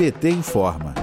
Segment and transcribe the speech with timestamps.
[0.00, 0.94] PT informa.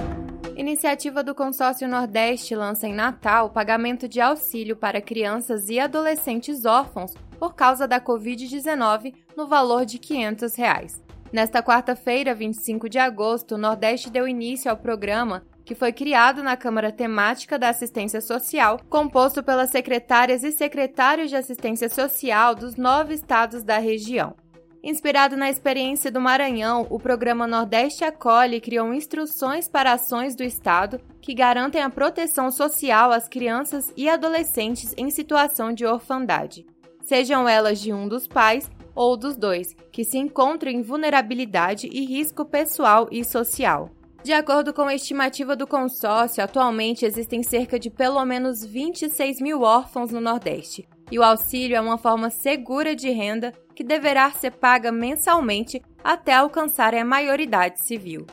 [0.56, 6.64] Iniciativa do Consórcio Nordeste lança em Natal o pagamento de auxílio para crianças e adolescentes
[6.64, 11.00] órfãos por causa da Covid-19 no valor de 500 reais.
[11.32, 16.56] Nesta quarta-feira, 25 de agosto, o Nordeste deu início ao programa que foi criado na
[16.56, 23.14] Câmara Temática da Assistência Social, composto pelas secretárias e secretários de assistência social dos nove
[23.14, 24.34] estados da região.
[24.82, 31.00] Inspirado na experiência do Maranhão, o programa Nordeste Acolhe criou instruções para ações do Estado
[31.20, 36.64] que garantem a proteção social às crianças e adolescentes em situação de orfandade,
[37.02, 42.04] sejam elas de um dos pais ou dos dois, que se encontram em vulnerabilidade e
[42.04, 43.90] risco pessoal e social.
[44.22, 49.62] De acordo com a estimativa do consórcio, atualmente existem cerca de pelo menos 26 mil
[49.62, 54.50] órfãos no Nordeste, e o auxílio é uma forma segura de renda que deverá ser
[54.50, 58.26] paga mensalmente até alcançar a maioridade civil.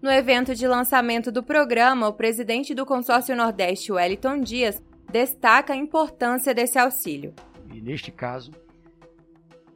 [0.00, 5.76] No evento de lançamento do programa, o presidente do Consórcio Nordeste, Wellington Dias, destaca a
[5.76, 7.34] importância desse auxílio.
[7.72, 8.52] E neste caso,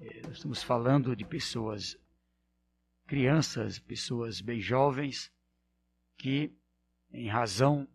[0.01, 1.99] eh, nós estamos falando de pessoas,
[3.05, 5.33] crianças, pessoas bem jovens,
[6.17, 6.53] que,
[7.13, 7.89] em razão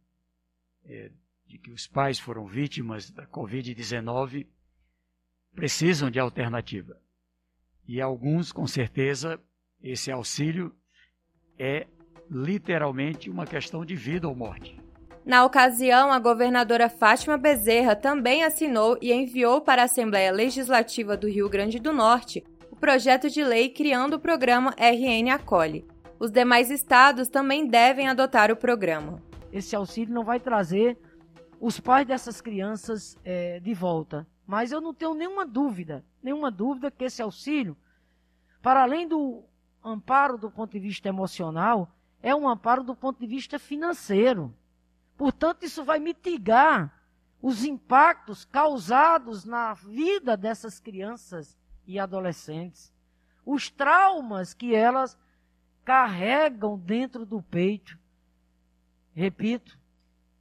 [0.83, 1.09] é,
[1.47, 4.45] de que os pais foram vítimas da Covid-19,
[5.55, 7.01] precisam de alternativa.
[7.87, 9.39] E alguns, com certeza,
[9.81, 10.73] esse auxílio
[11.57, 11.87] é
[12.29, 14.79] literalmente uma questão de vida ou morte.
[15.25, 21.29] Na ocasião, a governadora Fátima Bezerra também assinou e enviou para a Assembleia Legislativa do
[21.29, 25.85] Rio Grande do Norte o projeto de lei criando o programa RN Acolhe,
[26.23, 29.21] os demais estados também devem adotar o programa.
[29.51, 30.97] Esse auxílio não vai trazer
[31.65, 36.91] os pais dessas crianças é, de volta, mas eu não tenho nenhuma dúvida, nenhuma dúvida
[36.91, 37.77] que esse auxílio,
[38.61, 39.45] para além do
[39.81, 41.89] amparo do ponto de vista emocional,
[42.21, 44.53] é um amparo do ponto de vista financeiro.
[45.15, 47.01] Portanto, isso vai mitigar
[47.41, 52.93] os impactos causados na vida dessas crianças e adolescentes,
[53.45, 55.17] os traumas que elas
[55.85, 57.97] carregam dentro do peito,
[59.13, 59.81] repito,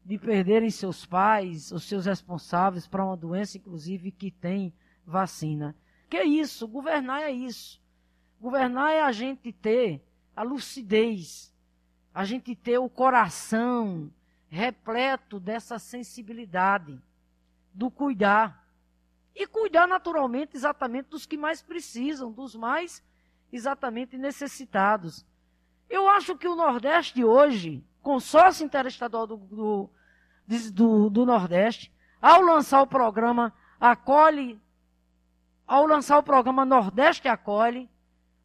[0.05, 4.73] de perderem seus pais, os seus responsáveis para uma doença, inclusive, que tem
[5.07, 5.77] vacina.
[6.11, 6.67] Que é isso?
[6.67, 7.81] Governar é isso.
[8.41, 10.03] Governar é a gente ter
[10.35, 11.55] a lucidez,
[12.13, 14.11] a gente ter o coração
[14.49, 17.01] repleto dessa sensibilidade,
[17.73, 18.69] do cuidar.
[19.35, 23.03] E cuidar naturalmente exatamente dos que mais precisam, dos mais
[23.51, 25.25] exatamente necessitados.
[25.89, 29.91] Eu acho que o Nordeste hoje, consórcio interestadual do, do,
[30.73, 34.61] do, do Nordeste, ao lançar o programa Acolhe,
[35.67, 37.89] ao lançar o programa Nordeste Acolhe,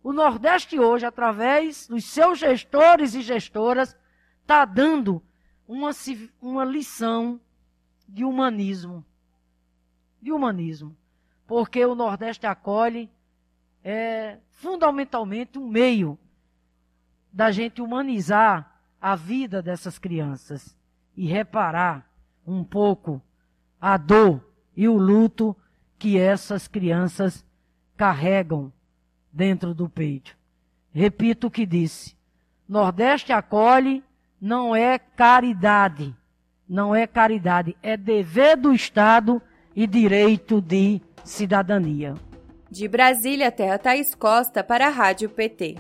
[0.04, 3.98] o Nordeste hoje, através dos seus gestores e gestoras,
[4.42, 5.22] está dando
[5.68, 5.90] uma,
[6.42, 7.42] uma lição
[8.08, 9.06] de humanismo.
[10.22, 10.96] De humanismo.
[11.46, 13.12] Porque o Nordeste acolhe
[13.84, 16.18] é fundamentalmente um meio
[17.32, 20.76] da gente humanizar a vida dessas crianças
[21.16, 22.10] e reparar
[22.46, 23.22] um pouco
[23.80, 24.44] a dor
[24.76, 25.56] e o luto
[25.98, 27.46] que essas crianças
[27.96, 28.72] carregam
[29.32, 30.38] dentro do peito.
[30.94, 32.16] Repito o que disse.
[32.68, 34.04] Nordeste acolhe
[34.40, 36.16] não é caridade.
[36.68, 39.42] Não é caridade, é dever do Estado
[39.74, 42.14] e direito de cidadania.
[42.70, 45.76] De Brasília, Terra Thaís Costa para a Rádio PT.